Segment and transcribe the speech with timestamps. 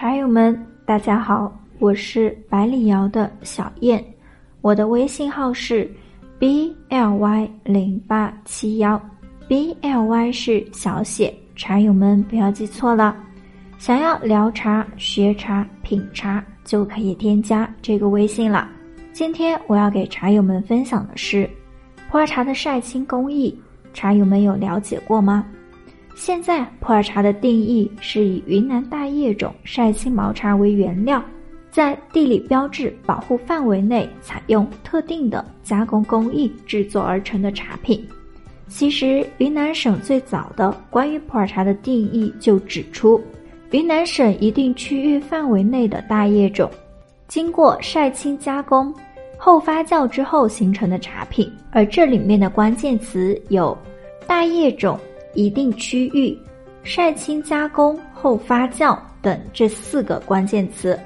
[0.00, 4.02] 茶友们，大家好，我是百里瑶的小燕，
[4.62, 5.86] 我的微信号是
[6.38, 8.98] b l y 零八七幺
[9.46, 13.14] ，b l y 是小写，茶友们不要记错了。
[13.76, 18.66] 想要聊茶、学茶、品茶，就可以添加这个微信了。
[19.12, 21.46] 今天我要给茶友们分享的是
[22.08, 23.54] 花茶的晒青工艺，
[23.92, 25.44] 茶友们有了解过吗？
[26.14, 31.22] 现在普洱茶的定义是以云南大叶种晒青毛茶为原料，
[31.70, 38.06] 在地理标志保护范围内采用特定的加工工艺制作而成的茶品。
[38.68, 43.20] 其实，云南省最早的关于普洱茶的定义就指出，
[43.70, 46.70] 云南省一定区域范围内的大叶种，
[47.28, 48.94] 经过晒青加工
[49.38, 51.50] 后发酵之后形成的茶品。
[51.72, 53.76] 而这里面的关键词有
[54.26, 55.00] 大叶种。
[55.34, 56.36] 一定区域、
[56.82, 60.98] 晒青加工后发酵等这四个关键词。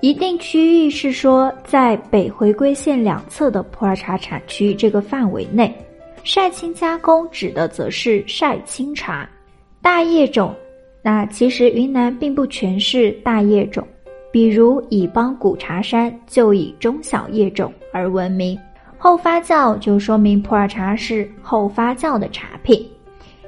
[0.00, 5.74] 一定区域是说在北回归线两侧的普洱茶产区这个范围内，
[6.22, 9.28] 晒青加工指的则是晒青茶。
[9.80, 10.54] 大叶种，
[11.02, 13.86] 那其实云南并不全是大叶种，
[14.30, 18.58] 比如以邦古茶山就以中小叶种而闻名。
[18.98, 22.86] 后发酵就说明普洱茶是后发酵的茶品。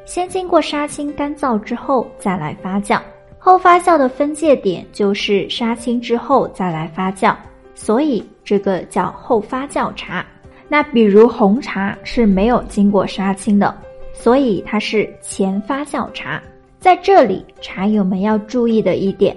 [0.09, 2.99] 先经过杀青干燥之后再来发酵，
[3.39, 7.37] 后发酵的分界点就是杀青之后再来发酵，
[7.75, 10.25] 所以这个叫后发酵茶。
[10.67, 13.77] 那比如红茶是没有经过杀青的，
[14.15, 16.43] 所以它是前发酵茶。
[16.79, 19.37] 在这里，茶友们要注意的一点，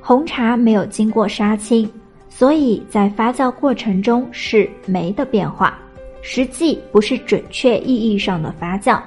[0.00, 1.90] 红茶没有经过杀青，
[2.28, 5.76] 所以在发酵过程中是酶的变化，
[6.22, 9.02] 实际不是准确意义上的发酵。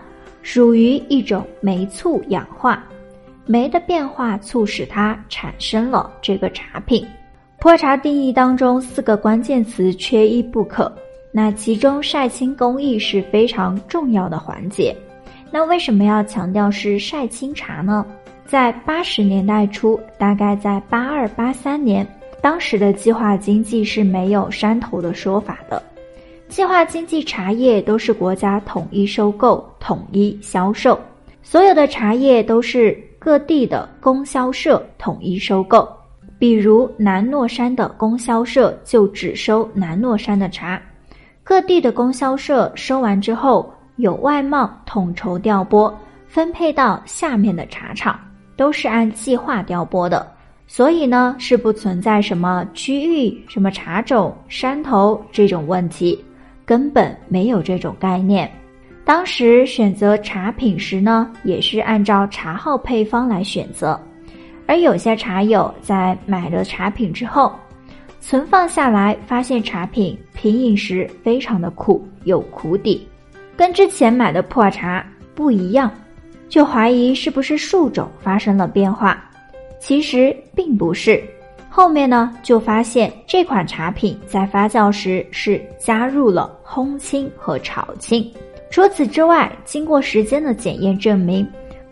[0.46, 2.86] 属于一种酶促氧化，
[3.48, 7.04] 酶的变化促使它产生了这个茶品。
[7.58, 10.96] 普洱茶定义当中四个关键词缺一不可，
[11.32, 14.96] 那其中晒青工艺是非常重要的环节。
[15.50, 18.06] 那为什么要强调是晒青茶呢？
[18.46, 22.08] 在八十年代初，大概在八二八三年，
[22.40, 25.82] 当时的计划经济是没有山头的说法的。
[26.48, 30.98] 计划经济茶叶都是国家统一收购、统一销售，
[31.42, 35.88] 所有的茶叶都是各地的供销社统一收购。
[36.38, 40.82] 比如南糯山的供销社就只收南糯山的茶，
[41.44, 45.94] 各地的供销社收完之后，有外贸统筹调拨，
[46.28, 48.20] 分配到下面的茶厂，
[48.56, 50.26] 都是按计划调拨的。
[50.68, 56.24] 所以呢，是不存在什么区域、什么茶种、山头这种问题。
[56.66, 58.52] 根本没有这种概念。
[59.06, 64.00] 当时选择茶品时呢，也是按照茶号配方来选择。
[64.66, 67.54] 而有些茶友在买了茶品之后，
[68.20, 73.08] 存放下来，发现茶品品饮时非常的苦，有苦底，
[73.56, 75.06] 跟之前买的普洱茶
[75.36, 75.92] 不一样，
[76.50, 79.24] 就怀疑是不是树种发生了变化。
[79.80, 81.24] 其实并不是。
[81.78, 88.32] 后面呢，就发现这款茶品在发酵时是加入了烘青和炒青。
[88.72, 91.46] 除此之外，经过时间的检验证明，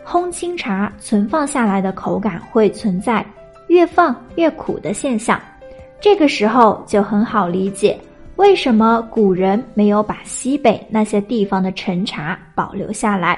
[0.06, 3.26] 烘青茶存放下来的口感会存在
[3.68, 5.38] 越放越苦的现象。
[6.00, 8.00] 这个时候就很好理解
[8.38, 13.38] 为什么古人没有把西北那些地方的陈茶保留下来，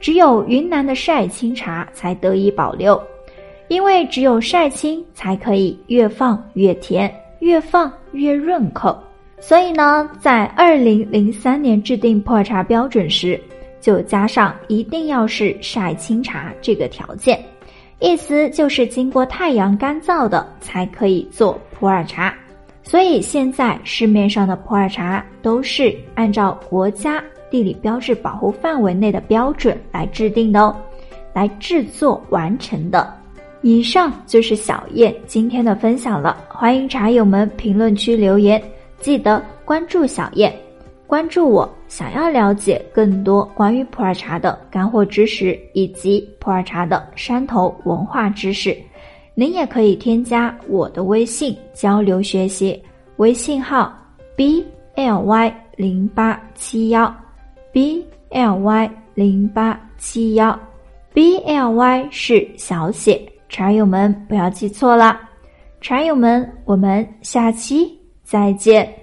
[0.00, 3.00] 只有云南的晒青茶才得以保留。
[3.68, 8.98] 因为只有晒青才可以越放越甜，越放越润口，
[9.38, 13.38] 所以呢，在二零零三年制定普洱茶标准时，
[13.80, 17.38] 就加上一定要是晒青茶这个条件，
[18.00, 22.34] 意思就是经过太阳干燥的才可以做普洱茶。
[22.82, 30.74] 所以现在市面上的普洱茶都是按照国家地理标志保护范围内的标准来制定的哦，
[31.34, 33.17] 来制作完成的。
[33.60, 38.62] 以上就是小燕今天的分享了，欢迎茶友们评论区留言，
[39.00, 40.54] 记得关注小燕，
[41.06, 41.68] 关注我。
[41.88, 48.76] 想要了解更多关于普洱茶的干货知识以及普洱茶的山头文化知识，
[49.34, 52.80] 您也可以添加我的微信交流学习，
[53.16, 53.92] 微信号
[54.36, 54.64] b
[54.94, 57.12] l y 零八七幺
[57.72, 60.56] b l y 零八七幺
[61.12, 63.20] b l y 是小写。
[63.48, 65.18] 茶友们不要记错了，
[65.80, 68.97] 茶友们，我们下期再见。